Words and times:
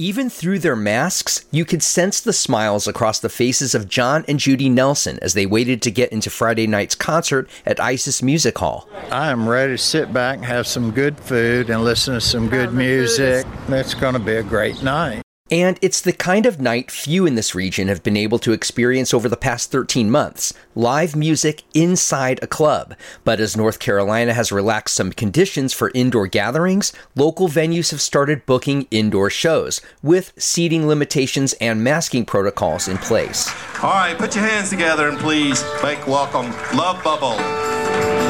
even 0.00 0.30
through 0.30 0.58
their 0.58 0.74
masks, 0.74 1.44
you 1.50 1.66
could 1.66 1.82
sense 1.82 2.20
the 2.20 2.32
smiles 2.32 2.88
across 2.88 3.20
the 3.20 3.28
faces 3.28 3.74
of 3.74 3.86
John 3.86 4.24
and 4.26 4.38
Judy 4.38 4.70
Nelson 4.70 5.18
as 5.20 5.34
they 5.34 5.44
waited 5.44 5.82
to 5.82 5.90
get 5.90 6.10
into 6.10 6.30
Friday 6.30 6.66
night's 6.66 6.94
concert 6.94 7.50
at 7.66 7.78
Isis 7.78 8.22
Music 8.22 8.56
Hall. 8.56 8.88
I 9.10 9.30
am 9.30 9.46
ready 9.46 9.74
to 9.74 9.78
sit 9.78 10.10
back 10.10 10.38
and 10.38 10.46
have 10.46 10.66
some 10.66 10.90
good 10.90 11.20
food 11.20 11.68
and 11.68 11.84
listen 11.84 12.14
to 12.14 12.20
some 12.22 12.48
good 12.48 12.72
music. 12.72 13.46
It's 13.68 13.92
going 13.92 14.14
to 14.14 14.20
be 14.20 14.36
a 14.36 14.42
great 14.42 14.82
night. 14.82 15.22
And 15.50 15.78
it's 15.82 16.00
the 16.00 16.12
kind 16.12 16.46
of 16.46 16.60
night 16.60 16.92
few 16.92 17.26
in 17.26 17.34
this 17.34 17.56
region 17.56 17.88
have 17.88 18.04
been 18.04 18.16
able 18.16 18.38
to 18.40 18.52
experience 18.52 19.12
over 19.12 19.28
the 19.28 19.36
past 19.36 19.72
13 19.72 20.08
months 20.08 20.54
live 20.76 21.16
music 21.16 21.64
inside 21.74 22.38
a 22.40 22.46
club. 22.46 22.94
But 23.24 23.40
as 23.40 23.56
North 23.56 23.80
Carolina 23.80 24.32
has 24.32 24.52
relaxed 24.52 24.94
some 24.94 25.10
conditions 25.10 25.72
for 25.72 25.90
indoor 25.92 26.28
gatherings, 26.28 26.92
local 27.16 27.48
venues 27.48 27.90
have 27.90 28.00
started 28.00 28.46
booking 28.46 28.86
indoor 28.92 29.28
shows 29.28 29.80
with 30.02 30.32
seating 30.36 30.86
limitations 30.86 31.52
and 31.54 31.82
masking 31.82 32.24
protocols 32.24 32.86
in 32.86 32.98
place. 32.98 33.52
All 33.82 33.90
right, 33.90 34.16
put 34.16 34.36
your 34.36 34.44
hands 34.44 34.70
together 34.70 35.08
and 35.08 35.18
please 35.18 35.64
make 35.82 36.06
welcome 36.06 36.52
Love 36.76 37.02
Bubble. 37.02 38.29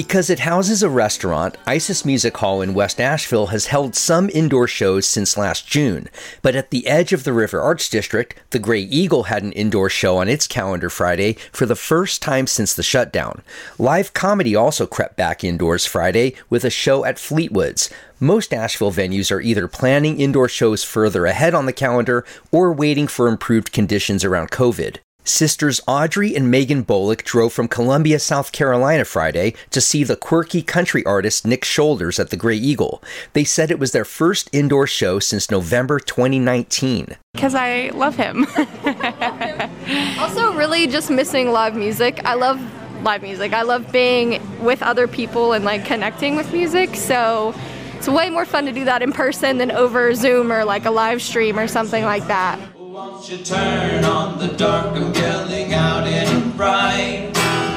Because 0.00 0.30
it 0.30 0.38
houses 0.38 0.82
a 0.82 0.88
restaurant, 0.88 1.58
Isis 1.66 2.06
Music 2.06 2.34
Hall 2.38 2.62
in 2.62 2.72
West 2.72 3.02
Asheville 3.02 3.48
has 3.48 3.66
held 3.66 3.94
some 3.94 4.30
indoor 4.30 4.66
shows 4.66 5.06
since 5.06 5.36
last 5.36 5.66
June. 5.66 6.08
But 6.40 6.56
at 6.56 6.70
the 6.70 6.86
edge 6.86 7.12
of 7.12 7.24
the 7.24 7.34
River 7.34 7.60
Arts 7.60 7.86
District, 7.86 8.34
the 8.48 8.58
Grey 8.58 8.80
Eagle 8.80 9.24
had 9.24 9.42
an 9.42 9.52
indoor 9.52 9.90
show 9.90 10.16
on 10.16 10.26
its 10.26 10.46
calendar 10.46 10.88
Friday 10.88 11.34
for 11.52 11.66
the 11.66 11.76
first 11.76 12.22
time 12.22 12.46
since 12.46 12.72
the 12.72 12.82
shutdown. 12.82 13.42
Live 13.78 14.14
comedy 14.14 14.56
also 14.56 14.86
crept 14.86 15.16
back 15.16 15.44
indoors 15.44 15.84
Friday 15.84 16.34
with 16.48 16.64
a 16.64 16.70
show 16.70 17.04
at 17.04 17.18
Fleetwood's. 17.18 17.90
Most 18.18 18.54
Asheville 18.54 18.92
venues 18.92 19.30
are 19.30 19.42
either 19.42 19.68
planning 19.68 20.18
indoor 20.18 20.48
shows 20.48 20.82
further 20.82 21.26
ahead 21.26 21.52
on 21.52 21.66
the 21.66 21.74
calendar 21.74 22.24
or 22.50 22.72
waiting 22.72 23.06
for 23.06 23.28
improved 23.28 23.70
conditions 23.70 24.24
around 24.24 24.50
COVID. 24.50 24.96
Sisters 25.24 25.80
Audrey 25.86 26.34
and 26.34 26.50
Megan 26.50 26.84
Bolick 26.84 27.24
drove 27.24 27.52
from 27.52 27.68
Columbia, 27.68 28.18
South 28.18 28.52
Carolina 28.52 29.04
Friday 29.04 29.54
to 29.70 29.80
see 29.80 30.02
the 30.02 30.16
quirky 30.16 30.62
country 30.62 31.04
artist 31.04 31.46
Nick 31.46 31.64
Shoulders 31.64 32.18
at 32.18 32.30
the 32.30 32.36
Grey 32.36 32.56
Eagle. 32.56 33.02
They 33.32 33.44
said 33.44 33.70
it 33.70 33.78
was 33.78 33.92
their 33.92 34.04
first 34.04 34.48
indoor 34.52 34.86
show 34.86 35.18
since 35.18 35.50
November 35.50 36.00
2019. 36.00 37.16
Because 37.34 37.54
I 37.54 37.90
love 37.94 38.16
him. 38.16 38.46
also, 40.18 40.54
really 40.54 40.86
just 40.86 41.10
missing 41.10 41.52
live 41.52 41.76
music. 41.76 42.20
I 42.24 42.34
love 42.34 42.60
live 43.02 43.22
music. 43.22 43.52
I 43.52 43.62
love 43.62 43.92
being 43.92 44.40
with 44.62 44.82
other 44.82 45.06
people 45.06 45.52
and 45.52 45.64
like 45.64 45.84
connecting 45.84 46.36
with 46.36 46.52
music. 46.52 46.96
So 46.96 47.54
it's 47.96 48.08
way 48.08 48.30
more 48.30 48.46
fun 48.46 48.64
to 48.66 48.72
do 48.72 48.84
that 48.86 49.02
in 49.02 49.12
person 49.12 49.58
than 49.58 49.70
over 49.70 50.14
Zoom 50.14 50.50
or 50.50 50.64
like 50.64 50.86
a 50.86 50.90
live 50.90 51.20
stream 51.22 51.58
or 51.58 51.68
something 51.68 52.04
like 52.04 52.26
that. 52.28 52.58
Won't 52.90 53.30
you 53.30 53.38
turn 53.38 54.04
on 54.04 54.36
the 54.40 54.48
dark? 54.48 54.96
I'm 54.96 55.14
yelling 55.14 55.72
out 55.72 56.08
in 56.08 56.50
fright. 56.54 57.32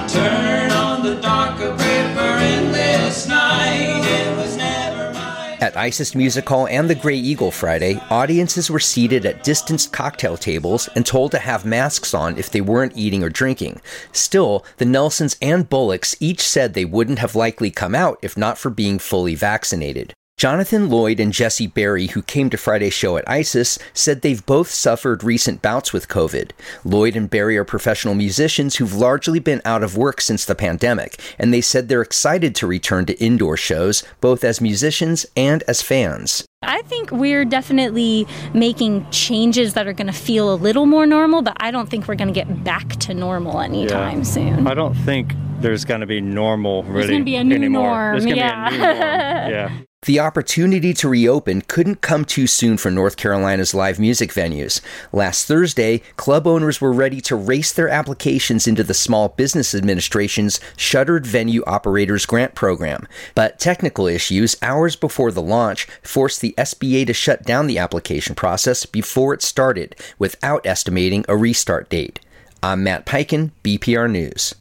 Turn 0.09 0.71
on 0.71 1.03
the 1.03 1.21
dark, 1.21 1.59
a 1.59 1.69
in 1.69 2.71
this 2.71 3.27
night. 3.27 4.01
It 4.03 4.35
was 4.35 4.57
never. 4.57 5.15
At 5.63 5.77
Isis 5.77 6.15
Music 6.15 6.49
Hall 6.49 6.67
and 6.67 6.89
the 6.89 6.95
Grey 6.95 7.15
Eagle 7.15 7.51
Friday, 7.51 8.01
audiences 8.09 8.71
were 8.71 8.79
seated 8.79 9.27
at 9.27 9.43
distanced 9.43 9.93
cocktail 9.93 10.35
tables 10.35 10.89
and 10.95 11.05
told 11.05 11.29
to 11.29 11.37
have 11.37 11.63
masks 11.63 12.15
on 12.15 12.35
if 12.39 12.49
they 12.49 12.61
weren't 12.61 12.97
eating 12.97 13.23
or 13.23 13.29
drinking. 13.29 13.81
Still, 14.13 14.65
the 14.77 14.85
Nelsons 14.85 15.37
and 15.43 15.69
Bullocks 15.69 16.15
each 16.19 16.41
said 16.41 16.73
they 16.73 16.85
wouldn't 16.85 17.19
have 17.19 17.35
likely 17.35 17.69
come 17.69 17.93
out 17.93 18.17
if 18.23 18.35
not 18.35 18.57
for 18.57 18.71
being 18.71 18.97
fully 18.97 19.35
vaccinated. 19.35 20.15
Jonathan 20.43 20.89
Lloyd 20.89 21.21
and 21.21 21.31
Jesse 21.31 21.67
Berry, 21.67 22.07
who 22.07 22.21
came 22.21 22.49
to 22.49 22.57
Friday's 22.57 22.93
show 22.93 23.15
at 23.15 23.23
ISIS, 23.29 23.79
said 23.93 24.21
they've 24.23 24.45
both 24.45 24.69
suffered 24.69 25.23
recent 25.23 25.61
bouts 25.61 25.93
with 25.93 26.09
COVID. 26.09 26.51
Lloyd 26.83 27.15
and 27.15 27.29
Berry 27.29 27.55
are 27.55 27.63
professional 27.63 28.13
musicians 28.13 28.75
who've 28.75 28.93
largely 28.93 29.39
been 29.39 29.61
out 29.63 29.83
of 29.83 29.95
work 29.95 30.19
since 30.19 30.43
the 30.43 30.53
pandemic, 30.53 31.17
and 31.39 31.53
they 31.53 31.61
said 31.61 31.87
they're 31.87 32.01
excited 32.01 32.55
to 32.55 32.67
return 32.67 33.05
to 33.05 33.17
indoor 33.23 33.55
shows, 33.55 34.03
both 34.19 34.43
as 34.43 34.59
musicians 34.59 35.25
and 35.37 35.63
as 35.65 35.81
fans. 35.81 36.43
I 36.61 36.81
think 36.81 37.09
we're 37.13 37.45
definitely 37.45 38.27
making 38.53 39.09
changes 39.11 39.75
that 39.75 39.87
are 39.87 39.93
going 39.93 40.07
to 40.07 40.11
feel 40.11 40.53
a 40.53 40.55
little 40.55 40.85
more 40.85 41.05
normal, 41.05 41.41
but 41.41 41.55
I 41.61 41.71
don't 41.71 41.89
think 41.89 42.09
we're 42.09 42.15
going 42.15 42.33
to 42.33 42.33
get 42.33 42.65
back 42.65 42.89
to 42.97 43.13
normal 43.13 43.61
anytime 43.61 44.17
yeah. 44.17 44.23
soon. 44.23 44.67
I 44.67 44.73
don't 44.73 44.93
think 44.93 45.35
there's 45.59 45.85
going 45.85 46.01
to 46.01 46.05
be 46.05 46.19
normal 46.19 46.83
really 46.83 46.95
there's 46.97 47.09
going 47.11 47.21
to 47.21 47.25
be 47.25 47.35
a 47.37 47.43
new 47.45 47.55
anymore. 47.55 47.87
norm. 47.87 48.11
There's 48.15 48.25
going 48.25 48.35
to 48.35 48.41
yeah. 48.41 48.69
be 48.69 48.75
a 48.75 48.79
new 48.79 48.87
norm. 48.87 48.99
Yeah. 49.49 49.79
The 50.05 50.19
opportunity 50.19 50.93
to 50.95 51.07
reopen 51.07 51.61
couldn't 51.61 52.01
come 52.01 52.25
too 52.25 52.45
soon 52.45 52.75
for 52.75 52.91
North 52.91 53.15
Carolina's 53.15 53.73
live 53.73 53.99
music 53.99 54.33
venues. 54.33 54.81
Last 55.13 55.47
Thursday, 55.47 55.99
club 56.17 56.45
owners 56.45 56.81
were 56.81 56.91
ready 56.91 57.21
to 57.21 57.37
race 57.37 57.71
their 57.71 57.87
applications 57.87 58.67
into 58.67 58.83
the 58.83 58.93
Small 58.93 59.29
Business 59.29 59.73
Administration's 59.73 60.59
Shuttered 60.75 61.25
Venue 61.25 61.63
Operators 61.65 62.25
Grant 62.25 62.53
Program. 62.53 63.07
But 63.33 63.59
technical 63.59 64.05
issues 64.05 64.57
hours 64.61 64.97
before 64.97 65.31
the 65.31 65.41
launch 65.41 65.87
forced 66.01 66.41
the 66.41 66.53
SBA 66.57 67.07
to 67.07 67.13
shut 67.13 67.43
down 67.43 67.67
the 67.67 67.77
application 67.77 68.35
process 68.35 68.85
before 68.85 69.33
it 69.33 69.41
started, 69.41 69.95
without 70.19 70.65
estimating 70.65 71.23
a 71.29 71.37
restart 71.37 71.87
date. 71.87 72.19
I'm 72.61 72.83
Matt 72.83 73.05
Peiken, 73.05 73.51
BPR 73.63 74.11
News. 74.11 74.51